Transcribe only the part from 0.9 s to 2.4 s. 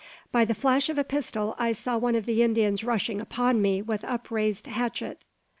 a pistol I saw one of